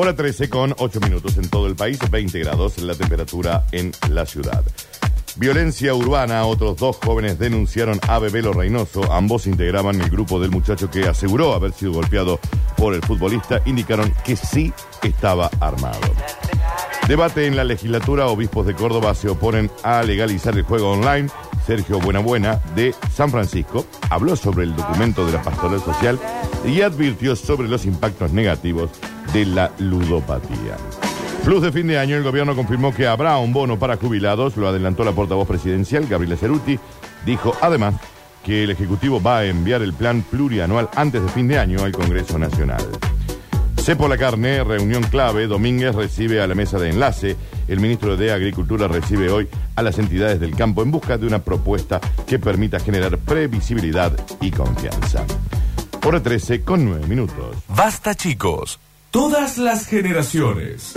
[0.00, 4.26] Hora 13 con 8 minutos en todo el país, 20 grados la temperatura en la
[4.26, 4.62] ciudad.
[5.34, 9.12] Violencia urbana, otros dos jóvenes denunciaron a Bebelo Reynoso.
[9.12, 12.38] Ambos integraban el grupo del muchacho que aseguró haber sido golpeado
[12.76, 13.60] por el futbolista.
[13.66, 14.72] Indicaron que sí
[15.02, 15.98] estaba armado.
[17.08, 21.28] Debate en la legislatura, obispos de Córdoba se oponen a legalizar el juego online.
[21.66, 26.20] Sergio Buenabuena, de San Francisco, habló sobre el documento de la pastoral social
[26.64, 28.90] y advirtió sobre los impactos negativos
[29.32, 30.76] de la ludopatía.
[31.44, 34.68] Plus de fin de año, el gobierno confirmó que habrá un bono para jubilados, lo
[34.68, 36.78] adelantó la portavoz presidencial, Gabriela Ceruti.
[37.24, 37.94] Dijo además
[38.44, 41.92] que el Ejecutivo va a enviar el plan plurianual antes de fin de año al
[41.92, 42.86] Congreso Nacional.
[43.78, 45.46] Cepo la carne, reunión clave.
[45.46, 47.36] Domínguez recibe a la mesa de enlace.
[47.68, 51.38] El ministro de Agricultura recibe hoy a las entidades del campo en busca de una
[51.38, 55.24] propuesta que permita generar previsibilidad y confianza.
[56.04, 57.56] Hora 13 con 9 minutos.
[57.68, 58.78] Basta chicos.
[59.10, 60.92] Todas las generaciones.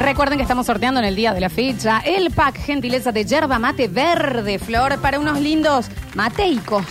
[0.00, 3.58] Recuerden que estamos sorteando en el día de la fecha el pack gentileza de yerba
[3.58, 6.84] mate verde flor para unos lindos mateicos.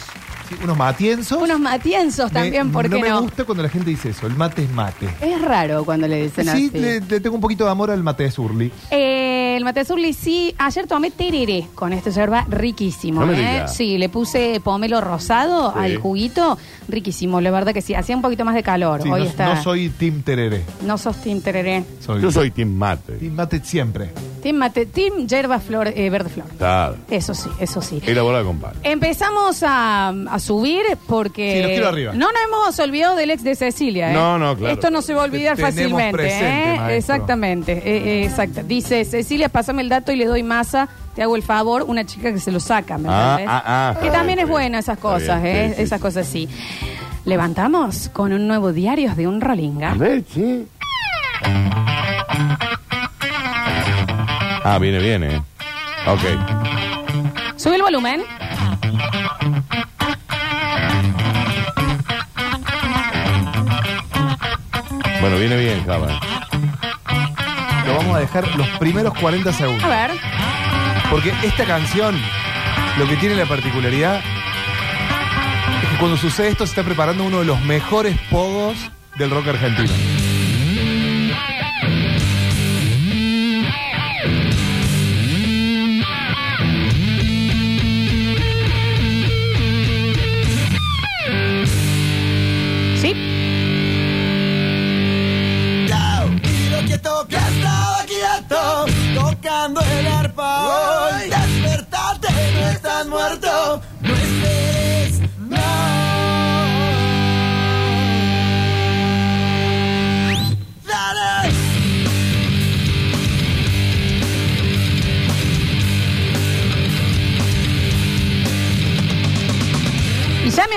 [0.49, 1.41] Sí, unos matienzos.
[1.41, 3.22] Unos matienzos Me- también, ¿por no me no?
[3.23, 5.09] gusta cuando la gente dice eso, el mate es mate.
[5.19, 6.69] Es raro cuando le dicen Sí, así.
[6.79, 8.72] le, le tengo un poquito de amor al mate de Surly.
[8.91, 9.25] Eh,
[9.66, 13.21] el mate azul, sí, ayer tomé tereré con esta yerba riquísimo.
[13.21, 13.38] No me ¿eh?
[13.53, 13.75] digas.
[13.75, 15.80] Sí, le puse pomelo rosado Sí.
[15.80, 16.57] al juguito,
[16.88, 17.95] riquísimo, la verdad que sí.
[17.95, 19.02] Hacía un poquito más de calor.
[19.02, 19.55] Sí, Hoy no, está.
[19.55, 20.63] no soy Team Tereré.
[20.85, 21.83] No sos team tereré.
[21.99, 23.13] Soy, Yo soy Team Mate.
[23.13, 24.11] Team Mate siempre.
[24.44, 26.45] Team mate, team yerba flor, eh, verde flor.
[26.59, 26.97] Claro.
[27.09, 28.00] Eso sí, eso sí.
[28.05, 28.73] Elaborada con pan.
[28.83, 31.53] Empezamos a, a subir porque.
[31.55, 32.13] Sí, los quiero arriba.
[32.13, 34.11] No nos hemos olvidado del ex de Cecilia.
[34.11, 34.13] ¿eh?
[34.13, 34.75] No, no, claro.
[34.75, 36.11] Esto no se va a olvidar Te tenemos fácilmente.
[36.16, 36.77] presente, ¿eh?
[36.77, 37.16] maestro.
[37.16, 37.72] Exactamente.
[37.73, 38.61] eh, eh, exacto.
[38.63, 40.89] Dice Cecilia, pásame el dato y le doy masa.
[41.16, 41.84] Te hago el favor.
[41.88, 43.48] Una chica que se lo saca, ¿me Ah, entendés?
[43.50, 44.75] ah, ah, que está también bien, es bien.
[44.75, 45.73] esas cosas, bien, ¿eh?
[45.78, 46.03] sí, esas sí.
[46.03, 46.50] cosas sí.
[47.23, 49.92] Levantamos con un nuevo diario de un Rolinga.
[49.92, 50.68] A ver, sí.
[54.63, 55.38] Ah, viene, viene.
[56.08, 56.22] Ok.
[57.56, 58.22] Sube el volumen.
[65.22, 66.08] Bueno, viene bien, Java.
[67.85, 69.84] Lo vamos a dejar los primeros 40 segundos.
[69.84, 70.12] A ver.
[71.09, 72.19] Porque esta canción,
[72.97, 74.22] lo que tiene la particularidad
[75.84, 78.75] es que cuando sucede esto se está preparando uno de los mejores pogos
[79.18, 79.94] del rock argentino.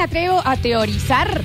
[0.08, 1.42] Atrevo a teorizar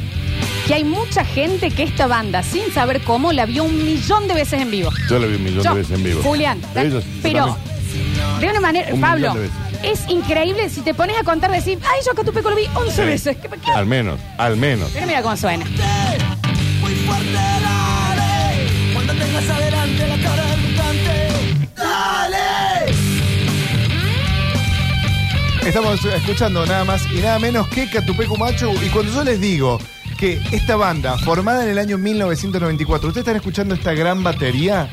[0.68, 4.34] que hay mucha gente que esta banda, sin saber cómo, la vio un millón de
[4.36, 4.90] veces en vivo.
[5.10, 6.22] Yo lo vi un millón Yo, de veces en vivo.
[6.24, 7.58] Julián, Ellos, pero
[8.40, 9.36] de una manera, Un Pablo,
[9.84, 12.64] es increíble si te pones a contar, decir, ay, yo acá tu peco lo vi
[12.74, 13.02] 11 Sí.
[13.02, 13.38] veces.
[13.38, 13.72] ¿Qué, qué?
[13.72, 14.90] Al menos, al menos.
[14.94, 15.66] Pero mira cómo suena.
[25.66, 28.72] Estamos escuchando nada más y nada menos que Catupecu Macho.
[28.86, 29.80] Y cuando yo les digo
[30.20, 34.90] que esta banda, formada en el año 1994, ustedes están escuchando esta gran batería.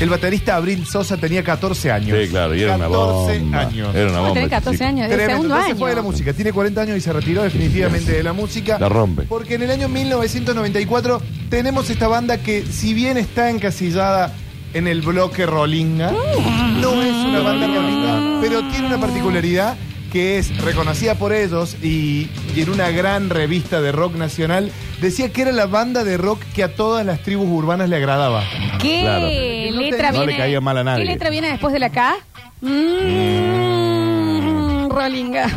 [0.00, 2.18] El baterista Abril Sosa tenía 14 años.
[2.18, 3.60] Sí, claro, y era una 14 bomba.
[3.60, 3.94] años.
[3.94, 4.40] Era una ¿Cómo bomba.
[4.40, 4.88] este 14 chico.
[4.88, 5.08] años?
[5.08, 5.30] Tremendo.
[5.32, 5.78] segundo Entonces año.
[5.78, 6.32] fue de la música.
[6.32, 8.78] Tiene 40 años y se retiró definitivamente de la música.
[8.78, 9.22] La rompe.
[9.22, 14.32] Porque en el año 1994 tenemos esta banda que, si bien está encasillada
[14.72, 19.76] en el bloque Rolinga, no es una banda Rolinga, pero tiene una particularidad
[20.10, 24.70] que es reconocida por ellos y, y en una gran revista de rock nacional
[25.00, 28.42] decía que era la banda de rock que a todas las tribus urbanas le agradaba.
[28.80, 29.26] ¿Qué Claro.
[29.80, 30.32] letra No viene?
[30.32, 31.04] le caía mal a nadie.
[31.04, 32.16] ¿Qué letra viene después de la K?
[33.60, 35.48] Mmm, Rolinga.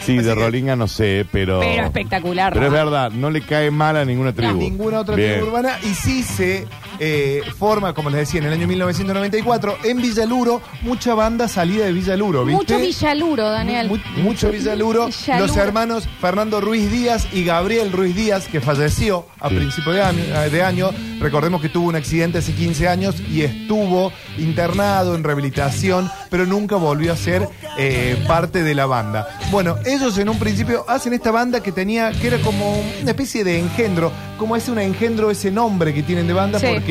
[0.00, 1.60] Sí, de Rolinga no sé, pero.
[1.60, 2.52] Pero espectacular.
[2.52, 2.76] Pero es ¿no?
[2.76, 4.58] verdad, no le cae mal a ninguna tribu.
[4.58, 5.32] Ninguna otra Bien.
[5.34, 6.66] tribu urbana y sí se
[6.98, 11.92] eh, forma, como les decía, en el año 1994, en Villaluro, mucha banda salida de
[11.92, 12.74] Villaluro, ¿viste?
[12.74, 13.88] Mucho Villaluro, Daniel.
[13.88, 15.06] Mu- mucho Villaluro.
[15.06, 15.46] Villaluro.
[15.46, 19.56] Los hermanos Fernando Ruiz Díaz y Gabriel Ruiz Díaz, que falleció a Sí.
[19.56, 20.90] principio de año, de año.
[21.20, 26.76] Recordemos que tuvo un accidente hace 15 años y estuvo internado en rehabilitación, pero nunca
[26.76, 27.48] volvió a ser
[27.78, 29.26] eh, parte de la banda.
[29.50, 33.42] Bueno, ellos en un principio hacen esta banda que tenía, que era como una especie
[33.44, 36.66] de engendro, como es un engendro ese nombre que tienen de banda, Sí.
[36.72, 36.83] porque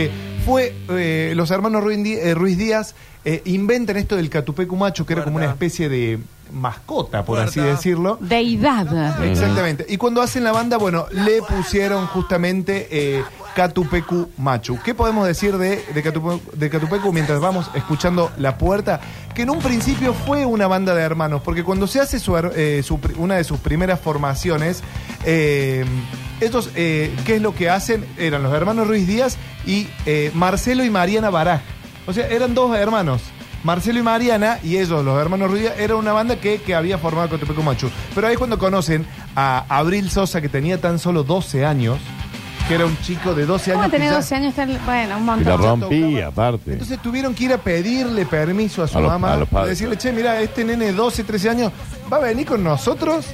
[0.45, 2.95] fue eh, los hermanos Ruiz eh, Ruiz Díaz
[3.25, 6.19] eh, inventan esto del catupecu macho, que era como una especie de
[6.53, 8.17] mascota, por así decirlo.
[8.21, 9.23] Deidad.
[9.25, 9.85] Exactamente.
[9.89, 13.23] Y cuando hacen la banda, bueno, le pusieron justamente eh,
[13.55, 14.79] Catupecu Machu.
[14.83, 18.99] ¿Qué podemos decir de, de, Catupe- de Catupecu mientras vamos escuchando La Puerta?
[19.33, 22.81] Que en un principio fue una banda de hermanos, porque cuando se hace su eh,
[22.83, 24.83] su una de sus primeras formaciones,
[25.25, 25.85] eh,
[26.39, 28.05] estos, eh, ¿qué es lo que hacen?
[28.17, 31.61] Eran los hermanos Ruiz Díaz y eh, Marcelo y Mariana Baraj.
[32.05, 33.21] O sea, eran dos hermanos.
[33.63, 37.29] Marcelo y Mariana, y ellos, los hermanos Ruiz, era una banda que, que había formado
[37.29, 37.89] Cotepeco Machu.
[38.13, 39.05] Pero ahí es cuando conocen
[39.35, 41.97] a Abril Sosa, que tenía tan solo 12 años,
[42.67, 43.99] que era un chico de 12 ¿Cómo años.
[43.99, 44.53] ya- 12 años?
[44.85, 45.81] Bueno, un Y la montón.
[45.81, 46.73] rompí, aparte.
[46.73, 49.71] Entonces tuvieron que ir a pedirle permiso a su A los- mamá, a los padres.
[49.77, 51.71] decirle, che, mira, este nene de 12, 13 años
[52.11, 53.25] va a venir con nosotros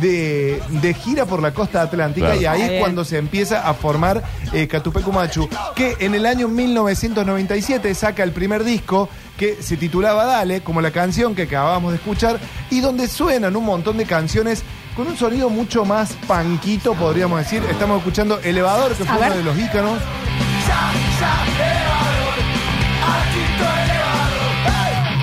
[0.00, 2.40] de, de gira por la costa atlántica Claro.
[2.40, 2.80] y ahí Está es bien.
[2.80, 4.20] cuando se empieza a formar
[4.52, 10.24] eh, Catupecu Machu, que en el año 1997 saca el primer disco que se titulaba
[10.24, 12.38] Dale, como la canción que acabamos de escuchar,
[12.70, 14.62] y donde suenan un montón de canciones
[14.96, 17.62] con un sonido mucho más panquito, podríamos decir.
[17.70, 19.98] Estamos escuchando Elevador, que fue uno de los íconos.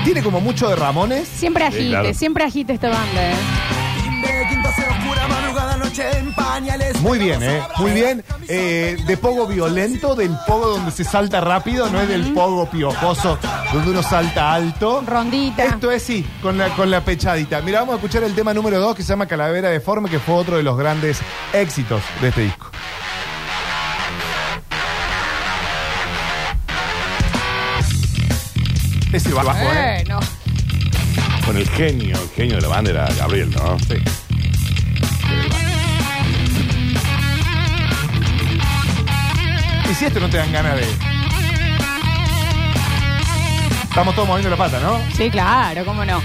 [0.04, 1.28] Tiene como mucho de Ramones.
[1.28, 2.14] Siempre agite, claro.
[2.14, 3.36] siempre agite esta banda, ¿eh?
[7.01, 7.62] Muy bien, ¿eh?
[7.77, 8.24] Muy bien.
[8.47, 13.38] Eh, de pogo violento, del pogo donde se salta rápido, no es del pogo piojoso,
[13.74, 15.03] donde uno salta alto.
[15.06, 15.63] Rondita.
[15.65, 17.62] Esto es sí, con la, con la pechadita.
[17.62, 20.36] Mira, vamos a escuchar el tema número 2 que se llama Calavera Deforme, que fue
[20.36, 21.19] otro de los grandes
[21.53, 22.69] éxitos de este disco.
[29.12, 30.03] Ese bajo, ¿eh?
[30.06, 30.19] Bueno.
[31.44, 33.80] Con el genio, el genio de la banda era Gabriel, ¿no?
[33.80, 33.95] Sí.
[40.00, 40.88] Si esto no te dan ganas de.
[43.84, 44.98] Estamos todos moviendo la pata, ¿no?
[45.13, 46.22] Sí, claro, cómo no.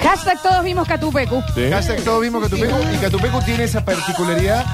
[0.00, 1.42] Hashtag todos vimos Catupecu.
[1.56, 1.68] Sí.
[1.68, 4.64] Hashtag todos vimos Catupecu y Catupecu tiene esa particularidad.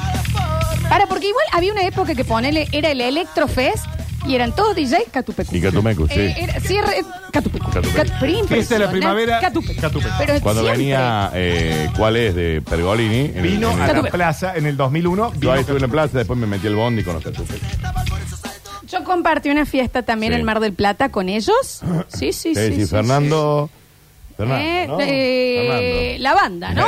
[0.90, 3.86] Para, porque igual había una época que ponele, era el Electrofest
[4.26, 5.54] y eran todos DJ Catupecu.
[5.56, 6.20] Y Catumecu, sí.
[6.20, 7.70] Eh, era, cierre, eh, Catupecu.
[7.70, 7.96] Catupecu.
[7.96, 8.92] Cat- pero Fiesta de la impresionante.
[8.92, 9.80] primavera, Catupecu.
[9.80, 10.12] Catupecu.
[10.18, 10.78] Pero Cuando siempre.
[10.78, 12.34] venía, eh, ¿cuál es?
[12.34, 13.20] De Pergolini.
[13.26, 15.32] en el- Vino en el- a la plaza en el 2001.
[15.34, 17.64] Yo vino ahí estuve en la plaza, después me metí al bondi con los Catupecu.
[18.88, 20.40] Yo compartí una fiesta también Sí.
[20.40, 21.80] en Mar del Plata con ellos.
[22.08, 22.54] Sí, sí, sí.
[22.54, 23.70] Sí, sí, sí, Fernando.
[24.36, 24.98] Fernando, Eh, ¿no?
[25.00, 26.84] eh, la banda, no.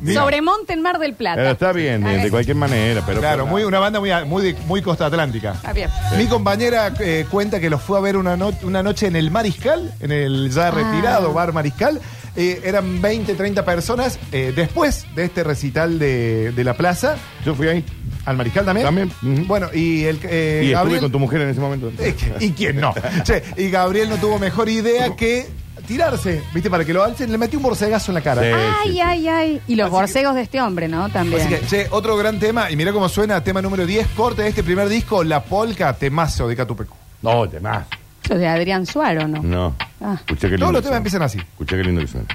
[0.00, 1.36] Mi- Sobremonte en Mar del Plata.
[1.36, 3.02] Pero está bien, de, de cualquier manera.
[3.06, 5.52] Pero Claro, muy, una banda muy, muy, muy costa atlántica.
[5.52, 5.88] Está bien.
[6.16, 9.30] Mi compañera eh, cuenta que los fue a ver una, no- una noche en el
[9.30, 12.00] Mariscal, en el ya retirado bar Mariscal.
[12.38, 14.18] Eh, eran 20, 30 personas.
[14.32, 17.82] eh, después de este recital de, de la plaza, Yo fui ahí.
[18.26, 18.86] al Mariscal también.
[18.86, 19.46] También, ujú.
[19.46, 21.90] Bueno, y el eh, y estuve Gabriel- con tu mujer en ese momento.
[21.98, 22.92] Eh, ¿Y quién no?
[23.24, 25.46] Che, y Gabriel no tuvo mejor idea que
[25.86, 26.68] tirarse, ¿viste?
[26.68, 28.42] Para que lo alcen, le metió un borsegazo en la cara.
[28.42, 28.48] Sí.
[28.84, 29.60] Ay, ay, ay.
[29.68, 31.08] Y los Así que- borcegos de este hombre, ¿no?
[31.08, 31.40] También.
[31.40, 34.48] Así que, che, otro gran tema, y mira cómo suena, tema número 10, corte de
[34.48, 36.96] este primer disco, La Polca, temazo de Catupecu.
[37.22, 37.86] No, te más.
[38.28, 39.40] Los de Adrián Suaro, ¿no?
[39.42, 39.74] No.
[40.00, 40.14] Ah.
[40.18, 40.64] Escuché qué lindo.
[40.66, 41.38] Todos los temas empiezan así.
[41.38, 42.26] Escuché qué lindo que suena.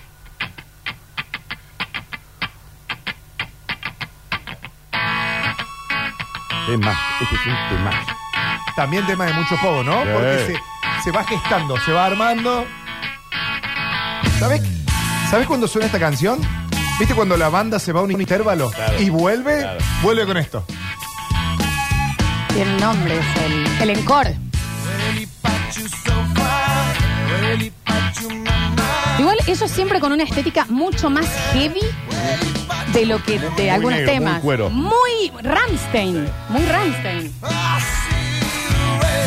[6.68, 7.92] Tema, este es un tema.
[8.75, 10.02] También tema de mucho pogo, ¿no?
[10.04, 10.10] Sí.
[10.14, 12.66] Porque se, se va gestando, se va armando.
[14.42, 14.62] ¿Sabes?
[15.30, 16.40] ¿Sabes cuándo suena esta canción?
[17.00, 19.00] ¿Viste cuando la banda se va a un intervalo Claro.
[19.00, 19.60] y vuelve?
[19.60, 19.80] Claro.
[20.02, 20.66] Vuelve con esto.
[22.52, 23.26] Tiene nombre, es
[23.82, 24.36] el, el encore.
[29.20, 31.82] Igual ellos siempre con una estética mucho más heavy
[32.94, 34.42] de lo que de algunos negro, muy temas.
[34.42, 34.70] cuero.
[34.72, 36.28] Muy Rammstein.
[36.50, 37.32] Muy Rammstein.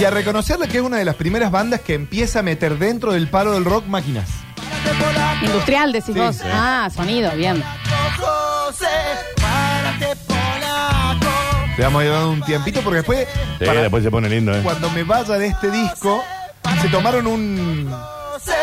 [0.00, 3.12] Y a reconocerle que es una de las primeras bandas que empieza a meter dentro
[3.12, 4.28] del palo del rock máquinas.
[5.42, 6.36] Industrial, decís Sí, vos.
[6.36, 6.42] sí.
[6.52, 7.62] Ah, sonido, bien.
[11.76, 13.26] Le vamos a dando un tiempito porque después,
[13.58, 14.60] Sí, para- después se pone lindo, ¿eh?
[14.62, 16.22] cuando me vaya de este disco,
[16.80, 17.92] se tomaron un,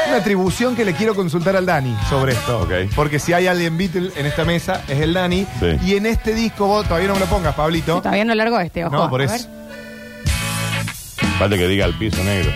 [0.08, 2.62] Una atribución que le quiero consultar al Dani sobre esto.
[2.62, 2.72] Ok.
[2.96, 5.48] Porque si hay alguien Beatle en esta mesa, es el Dani.
[5.60, 5.78] Sí.
[5.86, 7.98] Y en este disco, vos todavía no me lo pongas, Pablito.
[8.02, 8.96] Todavía no largo este, ojo.
[8.96, 9.48] No, por A eso.
[9.50, 11.32] ver.
[11.40, 12.52] Falta que diga el piso negro.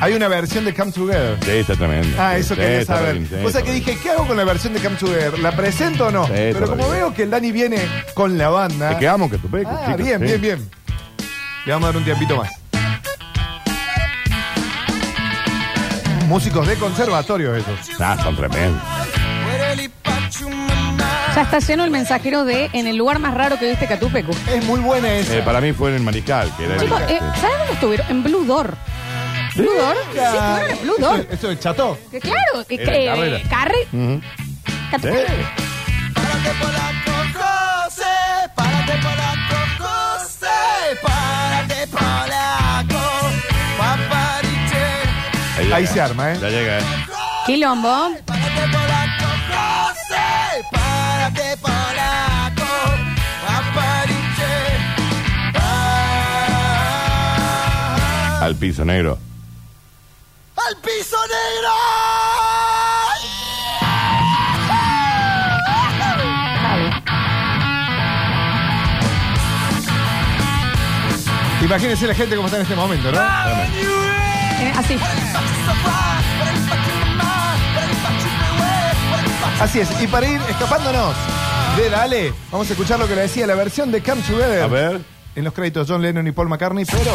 [0.00, 1.38] Hay una versión de Come Together.
[1.42, 2.16] Sí, está tremendo.
[2.20, 3.14] Ah, eso Sí, quería está saber.
[3.14, 5.38] bien, sí, o sea está que dije, ¿qué hago con la versión de Come Together?
[5.38, 6.26] ¿La presento o no?
[6.26, 6.90] Sí, Pero como bien.
[6.90, 7.78] veo que el Dani viene
[8.12, 8.92] con la banda.
[8.92, 10.24] Es que amo que tu peco, Ah, chicos, bien, sí.
[10.26, 10.70] bien, bien.
[11.64, 12.50] Le vamos a dar un tiempito más.
[16.28, 17.78] Músicos de conservatorio esos.
[18.00, 18.82] Ah, son tremendos.
[21.34, 24.32] Ya está lleno el mensajero de en el lugar más raro que viste Catupecu.
[24.52, 25.38] Es muy buena esa.
[25.38, 27.40] Eh, para mí fue en el Mariscal, que era el Chicos, eh, sí.
[27.40, 28.06] ¿saben dónde estuvieron?
[28.10, 28.76] En Blue Door.
[29.54, 29.96] ¿Blue Door?
[30.12, 30.18] Sí.
[30.90, 31.98] Esto, esto es chato.
[32.10, 33.36] Que claro, que, Era que, carrera.
[33.36, 33.88] eh, Carre.
[33.92, 34.20] Ujú.
[34.90, 35.08] Párate
[36.60, 37.12] polaco,
[38.54, 43.02] párate polaco, José, párate polaco,
[43.78, 46.38] papariche, Ahí se arma, ¿eh?
[46.40, 46.82] Ya llega, ¿eh?
[47.46, 48.10] Quilombo.
[48.24, 52.70] párate polaco, José, párate polaco,
[53.46, 54.54] papariche,
[58.40, 59.18] Al piso negro.
[60.68, 61.70] Al piso negro.
[71.62, 73.18] Imagínense la gente como está en este momento, ¿no?
[73.18, 74.98] Eh, así.
[79.60, 80.02] Así es.
[80.02, 81.14] Y para ir escapándonos
[81.76, 84.62] de Dale, vamos a escuchar lo que le decía la versión de Come Together.
[84.62, 85.00] A ver.
[85.34, 87.12] En los créditos John Lennon y Paul McCartney, pero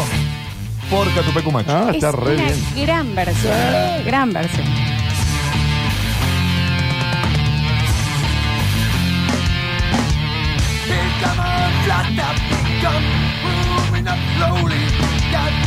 [0.90, 1.70] por Catupecu Macho.
[1.70, 2.86] Ah, Es está re una bien.
[2.86, 3.52] gran versión.
[4.04, 4.66] Gran versión.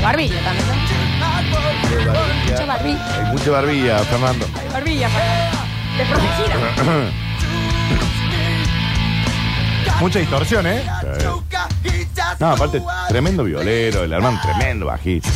[0.01, 0.67] Barbilla también.
[2.05, 2.13] ¿no?
[2.51, 3.25] Mucha barbilla.
[3.25, 4.45] Hay mucha barbilla, Fernando.
[4.71, 5.57] Barbilla, Fernando.
[5.97, 6.55] Desprotegida.
[9.99, 10.83] Mucha distorsión, ¿eh?
[12.39, 15.29] No, aparte, tremendo violero, el hermano tremendo bajista.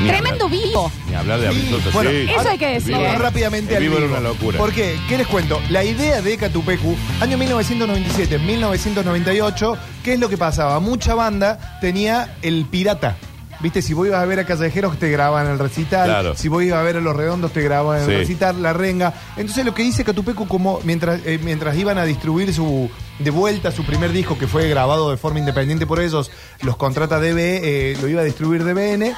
[0.00, 0.92] Ni Tremendo hablar- vivo.
[1.08, 2.26] Ni hablar de absoluto, bueno, sí.
[2.36, 3.06] Eso hay que decir, vivo- ¿eh?
[3.06, 4.18] Vamos rápidamente el al vivo era vivo.
[4.18, 4.58] una locura.
[4.58, 4.98] ¿Por qué?
[5.08, 5.60] ¿Qué les cuento?
[5.70, 10.80] La idea de Catupecu, año 1997, 1998, ¿qué es lo que pasaba?
[10.80, 13.16] Mucha banda tenía el pirata.
[13.62, 16.34] Viste, si vos ibas a ver a Callejeros te grababan el recital, Claro.
[16.34, 18.12] si vos ibas a ver a Los Redondos te grababan el Sí.
[18.12, 19.14] recital, la renga.
[19.36, 23.70] Entonces lo que dice Catupecu, como mientras, eh, mientras iban a distribuir su de vuelta
[23.70, 26.30] su primer disco que fue grabado de forma independiente por ellos,
[26.62, 29.14] los contrata DB, eh, lo iba a distribuir DBN.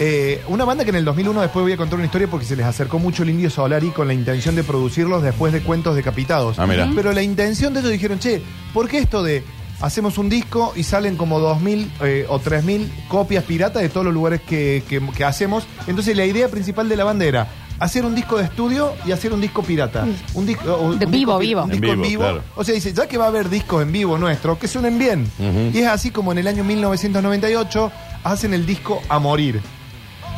[0.00, 2.54] Eh, una banda que en el 2001 después voy a contar una historia porque se
[2.54, 6.58] les acercó mucho el Indio Solari con la intención de producirlos después de Cuentos Decapitados.
[6.60, 6.88] Ah, mira.
[6.94, 8.40] Pero la intención de ellos dijeron, che,
[8.72, 9.42] ¿por qué esto de
[9.80, 14.14] hacemos un disco y salen como 2.000 eh, o 3.000 copias piratas de todos los
[14.14, 15.64] lugares que, que- que hacemos?
[15.86, 19.32] Entonces la idea principal de la banda era hacer un disco de estudio y hacer
[19.32, 20.04] un disco pirata.
[20.34, 20.64] Un disco,
[20.96, 21.62] De un vivo, disco vivo.
[21.62, 22.22] Un disco en vivo, vivo.
[22.22, 22.42] claro.
[22.56, 25.30] O sea, dice, ya que va a haber discos en vivo nuestros, que suenen bien.
[25.72, 27.92] Y es así como en el año 1998
[28.24, 29.60] hacen el disco A Morir.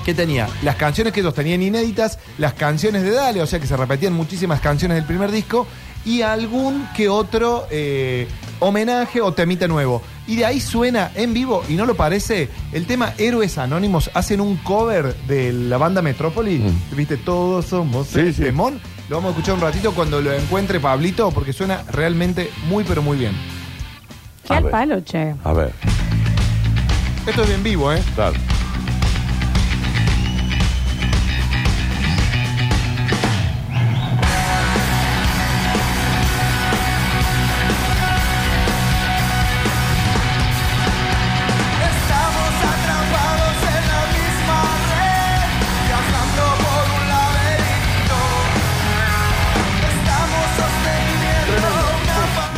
[0.05, 0.49] que tenía?
[0.63, 4.13] Las canciones que ellos tenían inéditas, las canciones de Dale, o sea que se repetían
[4.13, 5.67] muchísimas canciones del primer disco,
[6.05, 8.27] y algún que otro eh,
[8.61, 10.03] homenaje o temita nuevo.
[10.27, 14.41] Y de ahí suena en vivo, y no lo parece, el tema Héroes Anónimos hacen
[14.41, 16.63] un cover de la banda Metrópoli.
[16.93, 17.17] ¿Viste?
[17.17, 18.43] Todos somos Sí, el sí.
[18.45, 18.81] temón.
[19.09, 23.03] Lo vamos a escuchar un ratito cuando lo encuentre Pablito, porque suena realmente muy, pero
[23.03, 23.33] muy bien.
[24.47, 24.71] Qué A al ver.
[24.71, 25.35] palo, che.
[25.43, 25.73] A ver,
[27.27, 28.01] Esto es en vivo, ¿eh?
[28.15, 28.37] claro.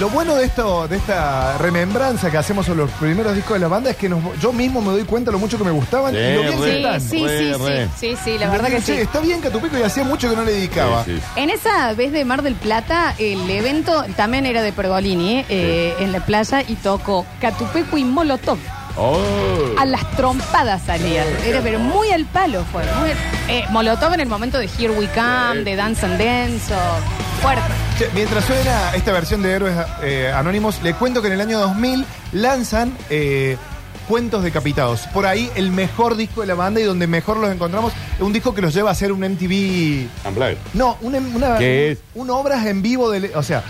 [0.02, 3.68] Lo bueno de esto, de esta remembranza que hacemos sobre los primeros discos de la
[3.68, 6.18] banda es que nos- yo mismo me doy cuenta lo mucho que me gustaban Sí,
[6.18, 6.70] y lo bien que re.
[6.72, 7.00] Sí, están.
[7.00, 7.84] sí, Re, sí, re.
[7.86, 8.92] sí, sí, sí, la verdad que sí.
[8.94, 11.04] Está bien Catupeco y hacía mucho que no le dedicaba.
[11.04, 11.22] Sí, sí.
[11.36, 15.46] En esa vez de Mar del Plata, el evento también era de Pergolini, ¿eh?
[15.48, 18.58] Eh, en la playa, y tocó Catupeco y Molotov.
[18.96, 19.20] Oh.
[19.78, 21.28] A las trompadas salían.
[21.46, 22.82] Era pero muy al palo fue.
[22.98, 23.10] muy
[23.48, 27.62] eh, Molotov en el momento de Here We Come, de Dance and Dance, o- fuerte.
[28.14, 32.04] Mientras suena esta versión de Héroes eh, Anónimos, le cuento que en el año 2000
[32.32, 33.56] lanzan eh,
[34.08, 35.02] Cuentos Decapitados.
[35.14, 37.92] Por ahí el mejor disco de la banda y donde mejor los encontramos.
[38.20, 40.06] Un disco que los lleva a hacer un MTV.
[40.28, 40.56] Unplugged.
[40.74, 41.98] No, una, una, ¿Qué es?
[42.14, 43.30] un obras en vivo de.
[43.34, 43.62] O sea,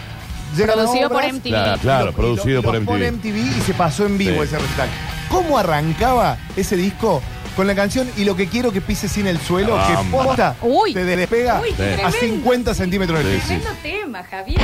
[0.57, 1.43] Producido por MTV.
[1.49, 3.29] Claro, claro, lo- producido lo- por lo pone MTV.
[3.33, 4.49] MTV y se pasó en vivo Sí.
[4.49, 4.89] ese recital.
[5.31, 7.23] ¿Cómo arrancaba ese disco?
[7.57, 10.57] Con la canción y lo que quiero que pise sin el suelo, Ah, que posta
[10.63, 10.95] Uy.
[10.95, 12.11] te despega Uy, a tremendo.
[12.13, 13.47] 50 centímetros del piso.
[13.47, 14.61] Tremendo tema, Javier.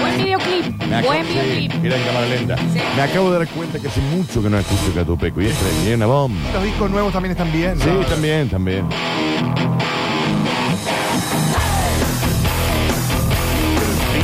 [0.00, 0.82] Buen videoclip.
[0.84, 1.74] Me acabo- Buen sí, videoclip.
[1.82, 2.56] Mira en cámara lenta.
[2.56, 2.80] Sí.
[2.96, 5.54] Me acabo de dar cuenta que hace mucho que no escucho Catupeco y es
[5.94, 6.38] una bomba.
[6.52, 7.78] Los discos nuevos también están bien.
[7.80, 8.00] Sí, ¿no?
[8.06, 8.84] también, también.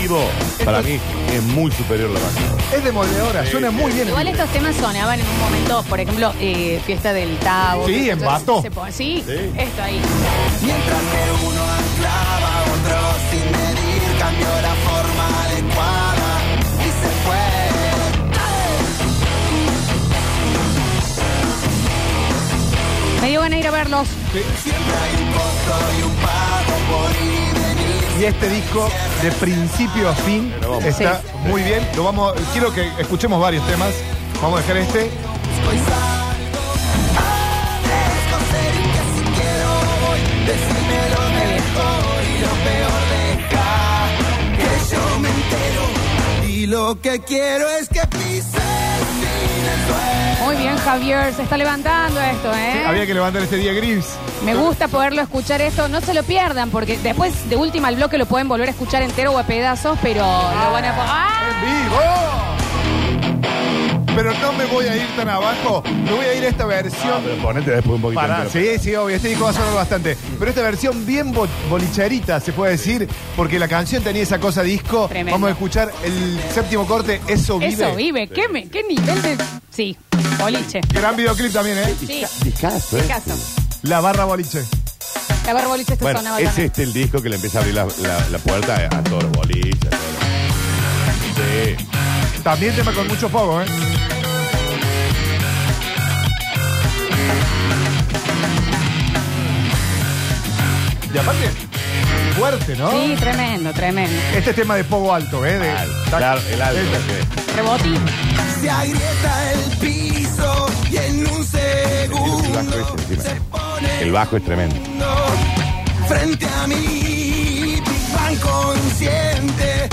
[0.08, 0.24] Vivo,
[0.64, 0.98] para mí,
[1.32, 2.40] es muy superior la banda.
[2.74, 4.08] Es demoledora, suena muy bien.
[4.08, 7.86] Igual estos temas sonaban en un momento, por ejemplo, eh, Fiesta del Tavo.
[7.86, 8.62] Sí, en Entonces, Bato.
[8.62, 9.32] se pone- Sí, Sí.
[9.56, 10.00] esto ahí.
[10.62, 12.98] Mientras que uno anclaba, otro
[13.30, 16.42] sin medir cambió la forma adecuada
[16.80, 17.44] y se fue.
[23.22, 24.08] Me dio ganas de ir a verlos.
[24.62, 27.47] Siempre hay un costo y un pago por ir
[28.18, 28.88] y este disco,
[29.22, 30.52] de principio a fin,
[30.84, 31.26] está Sí.
[31.46, 31.86] muy bien.
[31.96, 33.94] Lo vamos, quiero que escuchemos varios temas.
[34.42, 35.10] Vamos a dejar este.
[46.58, 50.44] Y lo que quiero es que pise sin el.
[50.44, 51.32] Muy bien, Javier.
[51.32, 52.82] Se está levantando esto, ¿eh?
[52.84, 54.16] Había que levantar este día gris.
[54.44, 55.86] Me gusta poderlo escuchar esto.
[55.86, 59.02] No se lo pierdan, porque después de última al bloque lo pueden volver a escuchar
[59.02, 61.42] entero o a pedazos, pero lo van a ¡Ah!
[61.48, 62.27] ¡En vivo!
[64.18, 65.80] Pero no me voy a ir tan abajo.
[65.86, 67.22] Me voy a ir a esta Ah, versión.
[67.22, 68.20] pero ponete después un poquito.
[68.20, 68.72] Pará, entero.
[68.74, 70.16] sí, sí, obvio, este disco va a sonar bastante.
[70.40, 74.64] Pero esta versión bien bo- bolicherita, se puede decir, porque la canción tenía esa cosa
[74.64, 75.06] disco.
[75.06, 75.30] Tremendo.
[75.36, 77.72] Vamos a escuchar el séptimo corte, Eso Vive.
[77.72, 78.26] Eso vive.
[78.28, 79.36] ¿Qué, me- ¿Qué nivel de.?
[79.70, 79.96] Sí,
[80.40, 80.80] boliche.
[80.92, 81.94] Gran videoclip también, ¿eh?
[82.04, 83.04] Sí, Discazo, ¿eh?
[83.06, 83.36] caso.
[83.82, 84.64] La barra boliche.
[85.46, 86.66] La barra boliche esto Bueno, sonaba es también.
[86.66, 89.22] este el disco que le empieza a abrir la, la- la puerta a, a todos
[89.22, 89.86] los boliches.
[89.86, 91.97] a todos los- Sí.
[92.48, 93.66] También tema con mucho fuego, ¿eh?
[101.12, 101.50] Y aparte,
[102.38, 102.90] fuerte, ¿no?
[102.90, 104.16] Sí, tremendo, tremendo.
[104.34, 105.58] Este es tema de pogo alto, ¿eh?
[105.58, 105.72] De,
[106.10, 106.80] Claro, el alto.
[106.80, 106.98] este.
[107.22, 107.52] sí.
[107.56, 108.00] Rebotín.
[108.60, 113.22] Se agrieta el piso y en un El bajo segundo es encima.
[113.22, 114.76] se pone El bajo es tremendo.
[116.08, 117.82] frente a mí.
[118.14, 119.88] Bang consciente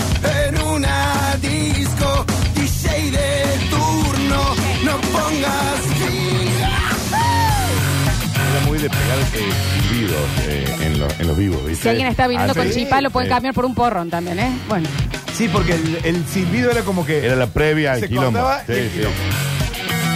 [0.47, 2.25] en una disco.
[2.85, 6.49] DJ de turno, no pongas fin.
[8.51, 9.51] Era muy de pegar eh,
[9.89, 11.83] silbidos eh, en, los- en los vivos, ¿viste?
[11.83, 12.79] Si alguien está viniendo Ah, con sí.
[12.81, 13.33] chipá, lo pueden Sí.
[13.33, 14.51] cambiar por un porrón también, ¿eh?
[14.69, 14.87] Bueno.
[15.35, 17.25] Sí, porque el, el silbido era como que.
[17.25, 18.39] Era la previa al Se quilombo.
[18.39, 18.97] cortaba Sí, y el sí.
[18.97, 19.17] quilombo.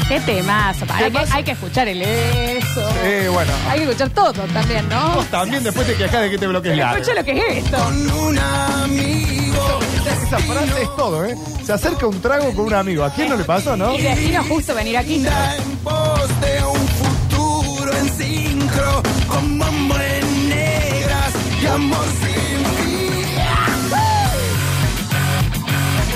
[0.08, 0.86] Qué temazo.
[0.92, 2.90] Hay que, hay que escuchar el eso.
[3.04, 3.52] Eh, bueno.
[3.70, 5.10] Hay que escuchar todo también, ¿no?
[5.16, 6.98] Vos también después te quejas de que te bloquees largo.
[7.02, 7.78] escucha lo que es esto.
[7.78, 9.80] Con un amigo.
[10.10, 11.36] Esa frase es todo, ¿eh?
[11.64, 13.04] Se acerca un trago con un amigo.
[13.04, 13.96] ¿A quién no le pasó, no?
[13.96, 15.16] Y destino justo venir aquí.
[15.16, 23.06] En pos de un futuro en sincro, con negras y amor sin fin.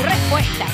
[0.03, 0.69] Respuestas.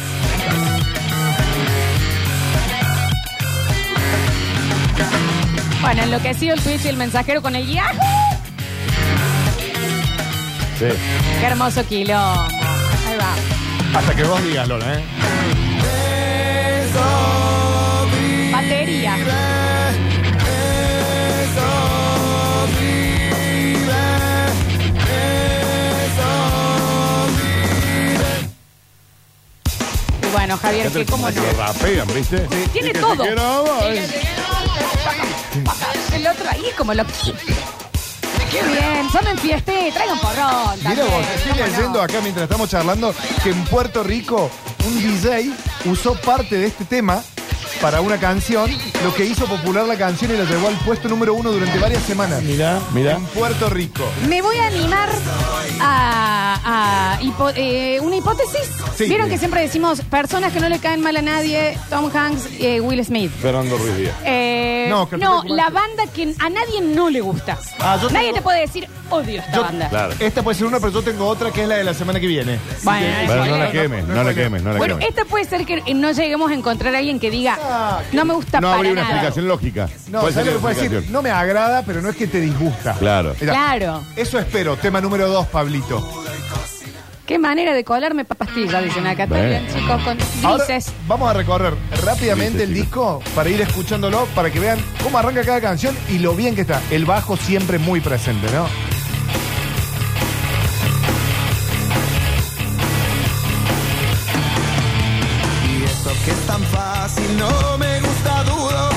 [5.82, 7.98] Bueno, enloquecido el Twitch y el mensajero con el Yahoo.
[10.78, 10.86] Sí.
[11.40, 12.59] Qué hermoso quilombo.
[13.20, 13.36] Va.
[14.00, 15.04] Hasta que vos digas, Lola, ¿eh?
[18.52, 19.16] Batería.
[30.22, 31.42] Y bueno, Javier, que cómo no.
[31.42, 32.40] que rapean, ¿viste?
[32.72, 33.24] Tiene Y que todo.
[36.14, 37.04] El otro ahí como lo...
[38.52, 40.78] Qué bien, son en fiesta, traigan porrón.
[40.78, 41.68] Mira también, vos, estoy ¿cómo no?
[41.68, 44.50] leyendo acá mientras estamos charlando que en Puerto Rico
[44.88, 45.52] un DJ
[45.86, 47.24] usó parte de este tema
[47.82, 48.70] para una canción,
[49.04, 52.04] lo que hizo popular la canción y la llevó al puesto número uno durante varias
[52.04, 52.42] semanas.
[52.44, 53.14] Mira, mira.
[53.16, 54.04] En Puerto Rico.
[54.28, 55.10] Me voy a animar
[55.82, 58.70] a, a hipo- eh, una hipótesis.
[58.96, 59.06] Sí.
[59.06, 62.82] Vieron que siempre decimos personas que no le caen mal a nadie, Tom Hanks, eh,
[62.82, 63.32] Will Smith.
[63.42, 64.16] Fernando Ruiz Díaz.
[64.26, 67.58] Eh, No, no, que no te- la banda que a nadie no le gusta.
[67.80, 69.90] Ah, yo nadie tengo- te puede decir odio esta Yo- banda.
[69.90, 70.14] Claro.
[70.20, 72.28] Esta puede ser una, pero yo tengo otra que es la de la semana que
[72.28, 72.60] viene.
[72.84, 75.10] Bueno, Bueno, no la no, quemes, no, no la quemes, no la Bueno, quemes.
[75.10, 78.34] esta puede ser que no lleguemos a encontrar a alguien que diga, Ah, no me
[78.34, 79.14] gusta No para habría una nada.
[79.14, 79.90] explicación lógica.
[80.10, 80.84] No, ¿Cuál ¿sabes lo sería que la decir?
[80.86, 81.14] explicación?
[81.14, 82.94] No me agrada, pero no es que te disgusta.
[82.96, 83.36] Claro.
[83.40, 84.04] Mira, Claro.
[84.16, 84.76] Eso espero.
[84.78, 86.24] Tema número dos, Pablito.
[87.28, 89.26] Qué manera de colarme pastillas, dicen acá.
[89.26, 90.92] Está bien, chicos, con Ahora grises.
[91.08, 95.44] vamos a recorrer rápidamente Grises, el disco para ir escuchándolo, para que vean cómo arranca
[95.44, 96.82] cada canción y lo bien que está.
[96.90, 98.66] El bajo siempre muy presente, ¿no?
[105.70, 106.89] Y esto que es tan fácil
[107.38, 108.90] no me gusta duro.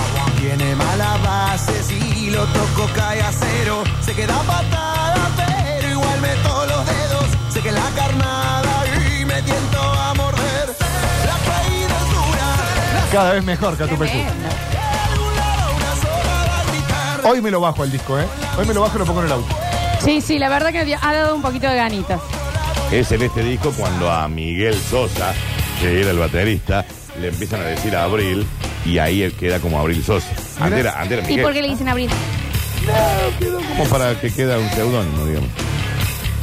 [1.59, 3.83] sé si lo toco cae a cero.
[4.01, 7.27] Sé que da patada, pero igual meto los dedos.
[7.53, 8.85] Sé que la carnada
[9.21, 10.67] y me tiento a morder.
[11.27, 13.09] La caída es dura.
[13.13, 14.19] Cada vez mejor, Catupecu.
[17.25, 18.27] Hoy me lo bajo el disco, ¿eh?
[18.59, 19.55] Hoy me lo bajo y lo pongo en el auto.
[20.05, 22.21] Sí, sí, la verdad que ha dado un poquito de ganitas.
[22.91, 25.33] Es en este disco cuando a Miguel Sosa,
[25.81, 26.85] que era el baterista,
[27.21, 28.47] le empiezan a decir a Abril
[28.85, 30.29] y ahí él queda como Abril Sosa.
[30.61, 31.45] Antes era, antes era ¿Y Miguel.
[31.45, 32.11] por qué le dicen abrir?
[33.77, 35.51] Como para que queda un seudónimo, digamos.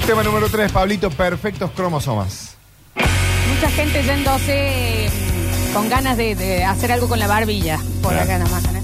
[0.06, 2.56] Tema número 3, Pablito, perfectos cromosomas.
[2.96, 7.78] Mucha gente yéndose mm, con ganas de, de hacer algo con la barbilla.
[8.02, 8.24] Por Claro.
[8.24, 8.64] acá nada más.
[8.66, 8.82] ¿eh?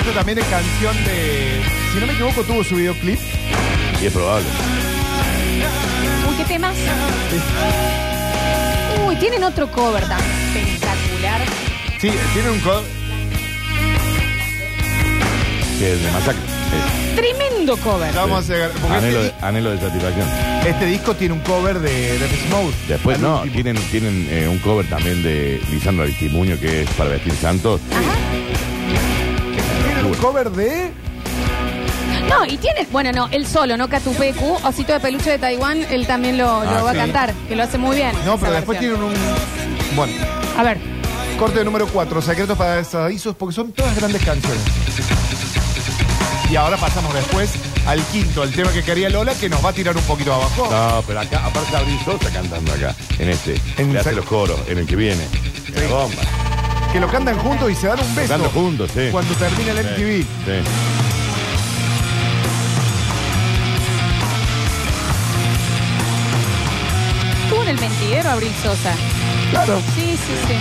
[0.00, 1.62] Esto también es canción de.
[1.92, 3.18] Si no me equivoco, tuvo su videoclip.
[4.00, 4.46] Y es probable.
[6.30, 6.76] Uy, ¿qué temas?
[9.04, 11.40] Uy, tienen otro cover tan espectacular.
[12.00, 12.82] Sí, tiene un co-
[15.78, 16.40] Que es de masacre.
[17.14, 18.12] Tremendo cover.
[18.12, 18.70] Ya vamos a hacer.
[18.80, 20.28] porque anhelo, este, de, anhelo de satisfacción.
[20.66, 22.72] este disco tiene un cover de Depeche Mode.
[22.88, 23.54] Después Al no, último.
[23.54, 27.80] tienen, tienen eh, un cover también de Lisandro Aristimuño que es para vestir santos.
[29.84, 30.90] Tienen un cover de.
[32.28, 36.06] No, y tiene, bueno, no, él solo, no Catupecu, Osito de Peluche de Taiwán, él
[36.06, 36.98] también lo, lo Ah, va sí.
[36.98, 38.12] a cantar, que lo hace muy bien.
[38.24, 38.98] No, esa pero después versión.
[38.98, 39.96] tienen un.
[39.96, 40.12] Bueno,
[40.58, 40.78] A ver,
[41.38, 44.60] corte número 4, Secretos para Desadizos, porque son todas grandes canciones.
[46.50, 47.50] Y ahora pasamos después
[47.86, 50.68] al quinto, el tema que quería Lola, que nos va a tirar un poquito abajo.
[50.70, 53.60] No, pero acá, aparte Abril Sosa cantando acá, en este.
[53.78, 55.24] En le hace sa- los coros, en el que viene.
[55.74, 56.22] La bomba.
[56.92, 58.28] Que lo cantan juntos y se dan un beso.
[58.28, 59.08] Cantando juntos, sí.
[59.10, 60.22] Cuando termina el Sí, MTV.
[60.22, 60.95] sí.
[67.88, 68.92] Mentidero Abril Sosa.
[69.50, 69.80] Claro.
[69.94, 70.54] Sí, sí, sí.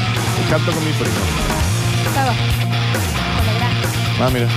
[0.50, 1.16] Canto con mi primo.
[2.08, 2.32] Estaba.
[2.32, 3.74] Con la gran-
[4.22, 4.48] Ah, mira.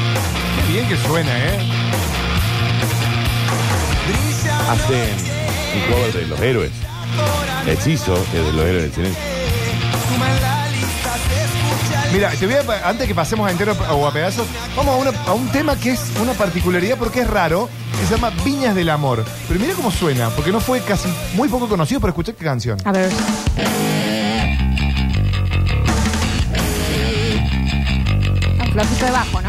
[0.66, 1.58] Qué bien que suena, ¿eh?
[4.70, 5.16] Hacen
[5.74, 6.72] un cover de los héroes.
[7.66, 9.14] Hechizo, que es de los héroes del
[12.12, 15.20] Mira, te voy a, antes que pasemos a entero o a pedazos, vamos a, una-
[15.26, 18.90] a un tema que es una particularidad porque es raro, que se llama Viñas del
[18.90, 19.24] Amor.
[19.46, 22.78] Pero mira cómo suena, porque no fue casi muy poco conocido, pero escuché qué canción.
[22.84, 23.10] A ver.
[28.60, 29.48] Un flojito de bajo, ¿no?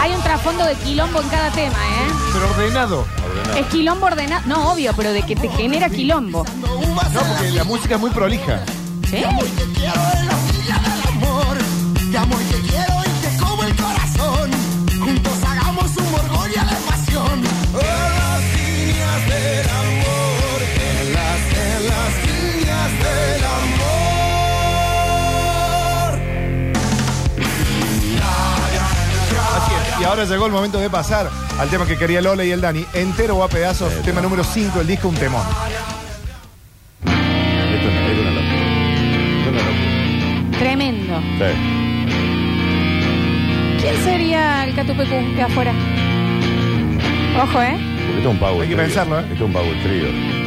[0.00, 2.08] Hay un trasfondo de quilombo en cada tema, ¿eh?
[2.32, 3.19] Pero ordenado.
[3.56, 4.42] Es quilombo ordenado.
[4.46, 6.44] No, obvio, pero de que te genera quilombo.
[6.60, 8.60] No, porque la música es muy prolija.
[9.08, 9.16] ¿Sí?
[9.16, 11.58] Te amor.
[12.10, 12.59] Te amo y te
[30.20, 32.84] ahora llegó el momento de pasar al tema que quería Lola y el Dani.
[32.92, 35.42] Entero o a pedazos, tema número 5 del disco, un temón.
[37.04, 38.60] Esto es es una locura.
[39.40, 40.58] Es una locura.
[40.58, 41.20] Tremendo.
[41.38, 41.50] Sí.
[43.80, 45.72] ¿Quién sería el Catupecu que afuera?
[47.42, 47.78] Ojo, ¿eh?
[47.78, 48.86] Porque esto es un power Hay que trio.
[48.86, 49.22] pensarlo, ¿eh?
[49.22, 50.39] Esto es un power trio.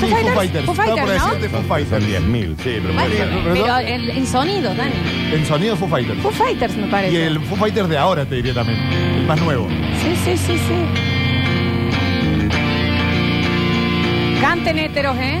[0.00, 0.64] Sí, Foo Fighters.
[0.64, 1.26] Foo Estaba por Fighters, ¿no?
[1.34, 2.04] decirte Foo Son Fighters.
[2.06, 4.92] 10.000, sí, pero Bueno, pero- pero en, en sonidos, Dani.
[5.32, 6.20] En sonido Foo Fighters.
[6.20, 7.12] Foo Fighters, me parece.
[7.14, 8.78] Y el Foo Fighters de ahora, te diría también.
[9.16, 9.68] El más nuevo.
[10.02, 10.74] Sí, sí, sí, sí.
[14.40, 15.38] Canten héteros, ¿eh?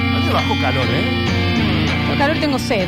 [0.00, 1.26] A mí me bajó calor, ¿eh?
[2.06, 2.86] Tengo calor, tengo sed.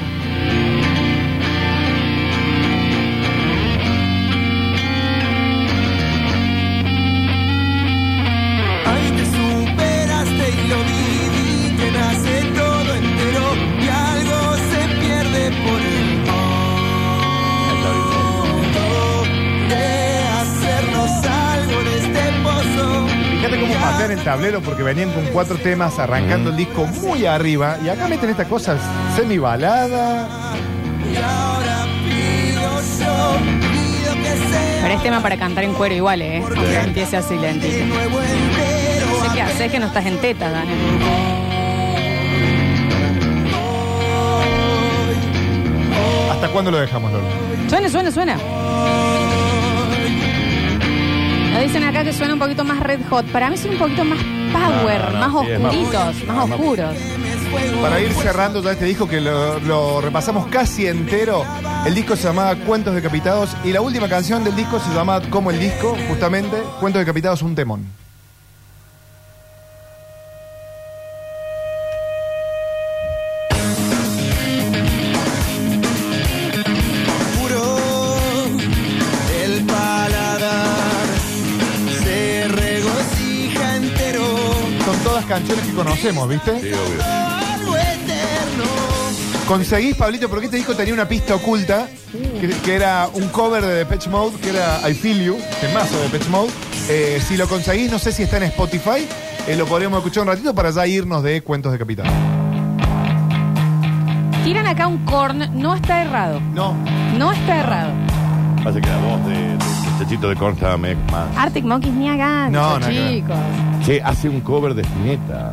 [24.21, 27.79] El tablero porque venían con cuatro temas arrancando el disco muy arriba.
[27.83, 28.77] Y acá meten esta cosa
[29.17, 30.29] semi balada.
[31.11, 33.39] Y ahora pido yo,
[33.73, 36.43] pido que sea Pero es tema para cantar en cuero igual, ¿eh?
[36.45, 37.87] Aunque empiece así lentito.
[37.87, 40.71] No sé qué haces, que no estás en teta, Dani.
[46.31, 47.29] ¿Hasta cuándo lo dejamos, Lola?
[47.69, 48.37] Suena, suena, suena.
[51.61, 53.27] Nos dicen acá que suena un poquito más red hot.
[53.27, 54.19] Para mí son un poquito más
[54.51, 56.95] power, No, no, más sí, es más- oscuritos, más más- oscuros.
[57.83, 61.45] Para ir cerrando ya este disco que lo, lo repasamos casi entero.
[61.85, 65.51] El disco se llamaba Cuentos Decapitados y la última canción del disco se llamaba como
[65.51, 67.85] el disco, justamente, Cuentos Decapitados, un temón.
[85.41, 86.61] Canciones que conocemos, ¿viste?
[86.61, 87.03] Sí, obvio.
[89.49, 91.89] Conseguís, Pablito, porque este disco tenía una pista oculta,
[92.41, 96.03] que, que era un cover de Depeche Mode, que era I Feel You, temazo de
[96.05, 96.51] Depeche Mode.
[96.89, 99.07] Eh, si lo conseguís, no sé si está en Spotify,
[99.49, 102.07] eh, lo podríamos escuchar un ratito para ya irnos de Cuentos de Capitán.
[104.45, 106.41] Tiran acá un corn, no está errado.
[106.55, 106.75] No,
[107.19, 107.93] No está errado.
[108.63, 111.37] Pasa que la voz de, de muchachito de Korn estaba me- más.
[111.37, 112.89] Arctic Monkeys ni hagan, No, ver.
[112.91, 113.37] chicos.
[113.85, 115.53] Che, hace un cover de Spinetta.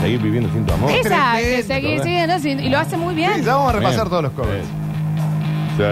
[0.00, 0.90] Seguir viviendo sin tu amor.
[0.92, 2.02] Esa, que ¿verdad?
[2.02, 2.38] sigue, ¿no?
[2.38, 3.32] Sí, y lo hace muy bien.
[3.36, 4.08] Sí, ya vamos a repasar Bien.
[4.08, 4.64] todos los covers.
[4.64, 5.76] Sí.
[5.76, 5.82] Sí.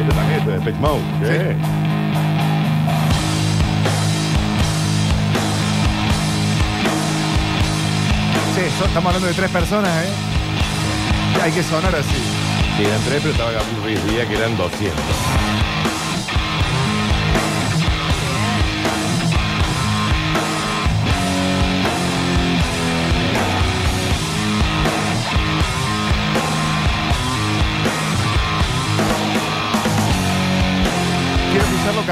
[0.00, 1.00] Este también es de Depeche Mode.
[1.22, 1.26] Sí.
[1.28, 1.56] Sí.
[8.54, 10.10] Sí, so- estamos hablando de tres personas, ¿eh?
[11.42, 12.16] Hay que sonar así.
[12.76, 15.00] Sí, eran tres, pero estaba Gabriel Ruiz Díaz, que eran 200.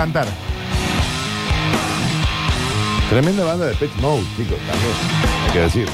[0.01, 0.27] Cantar.
[3.11, 4.93] Tremenda banda de Depeche Mode, chicos, también.
[5.45, 5.89] Hay que decir.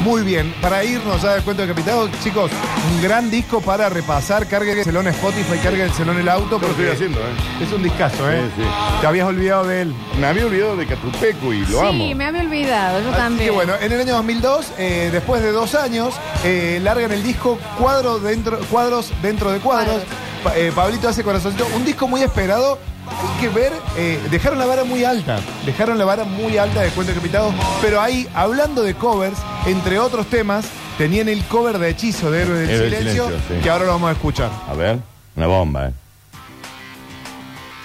[0.00, 2.50] Muy bien, para irnos ya del cuento de capitado, chicos,
[2.90, 4.46] un gran disco para repasar.
[4.46, 6.58] Carguen el celón Spotify, carguen el celón el auto.
[6.58, 7.24] Lo estoy haciendo, ¿eh?
[7.62, 8.40] Es un discazo, ¿eh?
[8.56, 8.68] Sí, sí.
[9.02, 9.94] Te habías olvidado de él.
[10.18, 12.04] Me había olvidado de Catupecu y lo amo.
[12.08, 13.44] Sí, me había olvidado, yo Así también.
[13.50, 17.58] que bueno, en el año 2002, eh, después de dos años, eh, largan el disco
[17.78, 20.02] Cuadro dentro, Cuadros dentro de Cuadros.
[20.42, 21.66] Pa- eh, Pablito hace corazoncito.
[21.76, 22.78] Un disco muy esperado.
[23.10, 25.40] Hay que ver, eh, dejaron la vara muy alta.
[25.66, 27.52] Dejaron la vara muy alta de Cuento Capitado.
[27.82, 29.36] Pero ahí, hablando de covers,
[29.66, 30.66] entre otros temas,
[30.98, 33.62] tenían el cover de Hechizo de Héroe del Héroe del Silencio, Silencio, sí.
[33.62, 34.50] que ahora lo vamos a escuchar.
[34.68, 34.98] A ver,
[35.36, 35.92] una bomba, ¿eh?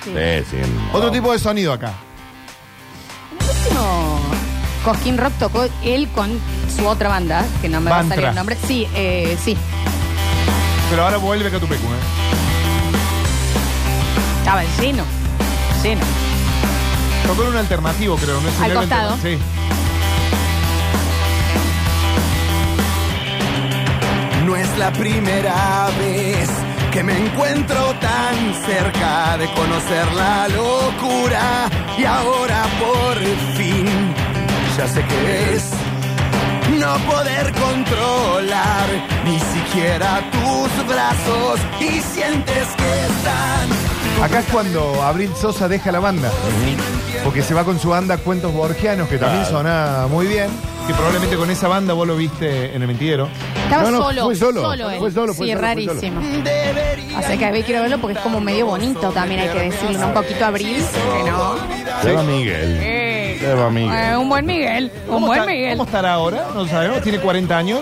[0.04, 0.12] Sí.
[0.12, 1.12] Sí, una Otro bomba.
[1.12, 1.94] tipo de sonido acá.
[3.40, 4.20] El último
[4.84, 6.40] Cosquín Rock tocó él con
[6.76, 8.30] su otra banda, que no me va a salir Mantra.
[8.30, 8.58] el nombre.
[8.68, 9.58] Sí, eh, sí.
[10.92, 11.98] Pero ahora vuelve Catupecu, ¿eh?
[14.40, 15.04] Estaba lleno.
[15.82, 16.02] Lleno.
[17.26, 18.40] Tocó en un alternativo, creo.
[18.40, 18.48] ¿no?
[18.48, 19.14] Es Al el costado.
[19.14, 19.42] alternativo.
[19.42, 19.66] Sí.
[24.46, 26.50] No es la primera vez
[26.92, 33.16] que me encuentro tan cerca de conocer la locura y ahora por
[33.58, 33.86] fin
[34.78, 35.70] ya sé qué es
[36.80, 38.88] no poder controlar
[39.26, 46.00] ni siquiera tus brazos y sientes que están Acá es cuando Abril Sosa deja la
[46.00, 46.32] banda.
[47.26, 49.58] Porque se va con su banda Cuentos Borgianos, que también Claro.
[49.64, 50.48] suena muy bien.
[50.88, 53.28] Que probablemente con esa banda vos lo viste en el mentidero.
[53.66, 54.24] Estaba No, no, solo.
[54.26, 54.74] fue solo.
[54.74, 55.00] él.
[55.00, 56.22] Fue solo, fue sí, solo, fue rarísimo.
[57.22, 60.00] sea que a ver, quiero verlo porque es como medio bonito también, hay que decirlo.
[60.00, 60.08] ¿no?
[60.08, 60.84] Un poquito abril,
[61.24, 61.56] que no.
[62.02, 62.78] Se va Miguel.
[62.82, 63.94] Eh, Se va Miguel.
[64.14, 64.92] eh, un buen Miguel.
[65.08, 65.72] Un ¿Cómo buen está- Miguel.
[65.78, 66.48] ¿Cómo estará ahora?
[66.54, 67.82] No sabemos, tiene 40 años.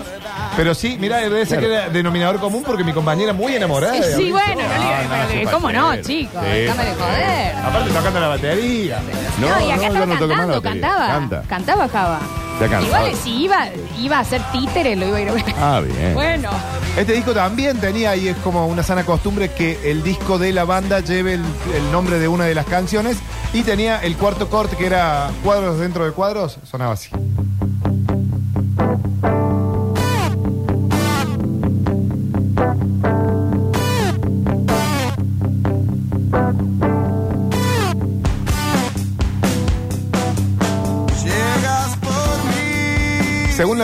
[0.56, 3.96] Pero sí, mira, debe ser que era denominador común porque mi compañera muy enamorada.
[3.96, 6.42] Eh, de sí, Abril bueno, no le no, que, es ¿cómo no, chicos?
[6.44, 6.48] Sí.
[6.50, 7.56] Déjame de joder.
[7.56, 8.98] Aparte tocando la batería.
[9.40, 10.80] No, y acá yo estaba no toco más la cantando, batería.
[10.88, 11.06] cantaba.
[11.08, 11.42] Canta.
[11.48, 12.20] Cantaba Java.
[12.60, 12.80] Ya.
[12.80, 15.44] Igual si iba, iba a hacer títere, lo iba a ir a ver.
[15.58, 16.14] Ah, bien.
[16.14, 16.50] Bueno,
[16.96, 20.64] Este disco también tenía, y es como una sana costumbre, que el disco de la
[20.64, 21.42] banda lleve el,
[21.74, 23.16] el nombre de una de las canciones.
[23.52, 27.10] Y tenía el cuarto corte, que era cuadros dentro de cuadros, sonaba así.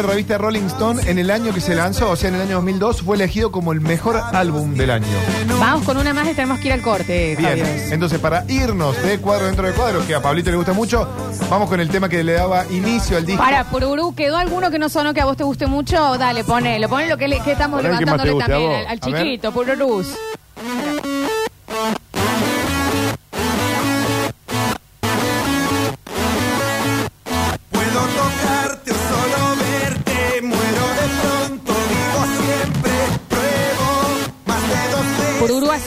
[0.03, 2.55] La revista Rolling Stone, en el año que se lanzó, o sea, en el año
[2.57, 5.07] 2002, fue elegido como el mejor álbum del año.
[5.59, 7.93] vamos con una más y tenemos que ir al corte, Bien, Javier.
[7.93, 11.09] entonces para irnos de cuadro dentro de cuadro, que a Pablito le gusta mucho,
[11.51, 13.43] vamos con el tema que le daba inicio al disco.
[13.43, 16.17] Para, Pururú, ¿quedó alguno que no sonó que a vos te guste mucho?
[16.19, 18.49] Dale, ponelo, ponelo que, le- que estamos Poné el que más te levantándole guste a
[18.55, 18.79] también vos.
[18.81, 19.25] al, al A ver.
[19.25, 20.07] chiquito, Pururús.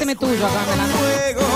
[0.04, 0.60] Haceme tuyo acá
[0.98, 1.48] fuego.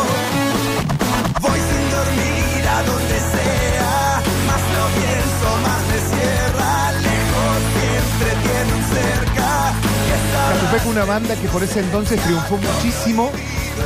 [1.41, 6.91] Voy sin dormir a donde sea, más lo pienso, más me cierra.
[6.93, 9.73] Lejos siempre tiene un cerca.
[9.83, 13.33] Y esta Catupecu, una banda que por ese entonces triunfó muchísimo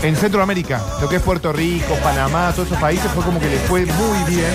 [0.04, 3.62] en Centroamérica, lo que es Puerto Rico, Panamá, todos esos países, fue como que les
[3.63, 4.45] fue muy bien.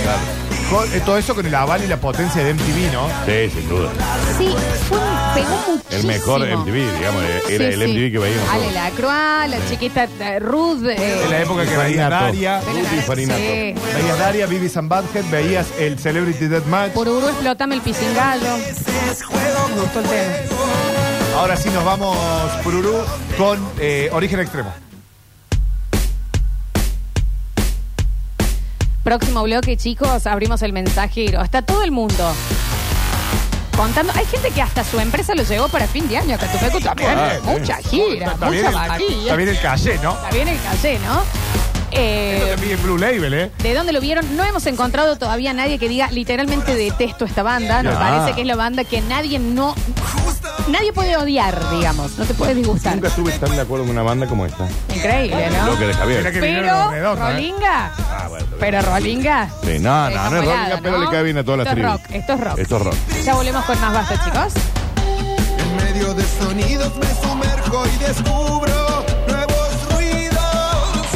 [0.71, 3.07] Con- eh, todo eso con el aval y la potencia de MTV, ¿no?
[3.25, 3.91] Sí, sin duda.
[4.37, 4.49] Sí,
[4.89, 5.77] fue un, pegó muchísimo.
[5.91, 7.87] El mejor MTV, digamos, eh, era Sí, el sí.
[7.93, 8.51] MTV que veíamos.
[8.51, 8.75] Ale todos.
[8.75, 10.85] Lacroix, la chiquita eh, Ruth.
[10.87, 12.25] eh, En la época que veías Farinato.
[12.25, 13.41] Daria, Ruth y Farinato.
[13.41, 13.75] Sí.
[13.95, 16.93] veías Daria, Vivis and Badhead, veías el Celebrity Deathmatch.
[16.93, 18.57] Pururú, explótame el pisingallo.
[18.57, 20.33] es juego Me gustó el tema.
[21.39, 22.17] Ahora sí nos vamos,
[22.65, 22.95] Pururú,
[23.39, 24.73] con eh, Origen Extremo.
[29.07, 31.41] Próximo bloque, chicos, abrimos el mensajero.
[31.41, 32.29] Está todo el mundo
[33.77, 34.13] contando.
[34.17, 36.37] Hay gente que hasta su empresa lo llevó para fin de año.
[36.37, 37.11] Catupecu también.
[37.17, 39.21] Ah, mucha gira, Está bien mucha el- vaquilla.
[39.23, 40.11] Está bien el calle, ¿no?
[40.13, 41.23] Está bien el calle, ¿no?
[41.93, 43.51] Eh, Esto te pide Blue Label, ¿eh?
[43.63, 44.37] ¿De dónde lo vieron?
[44.37, 47.85] No hemos encontrado todavía a nadie que diga literalmente detesto esta banda.
[47.85, 48.01] Nos Ya.
[48.01, 49.73] parece que es la banda que nadie no.
[50.69, 52.19] Nadie puede odiar, digamos.
[52.19, 52.97] No te puede disgustar.
[52.97, 54.67] Nunca estuve tan de acuerdo con una banda como esta.
[54.95, 55.67] Increíble, ¿no?
[55.69, 56.19] Lo que de Javier.
[56.19, 57.33] Mira que vinieron Pero, los Redondos, ¿eh?
[57.33, 57.93] Rolinga.
[58.59, 59.49] Pero Rolinga.
[59.63, 61.83] Sí, no, no, no es rock, pero le cae bien a todas las Esto es
[61.83, 62.01] tribus.
[62.01, 62.59] rock, esto es rock.
[62.59, 62.95] Esto es rock.
[63.25, 64.53] Ya volvemos con más basta, chicos.
[65.59, 71.07] En medio de sonidos me sumerjo y descubro nuevos ruidos.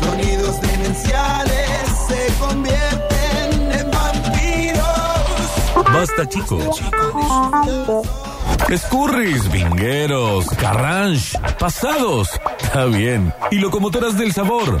[0.00, 4.84] Sonidos demenciales se convierten en vampiros.
[5.92, 6.80] Basta chicos.
[8.68, 12.28] Escurris, vingueros, carranche, pasados.
[12.62, 13.32] Está bien.
[13.50, 14.80] Y locomotoras del sabor.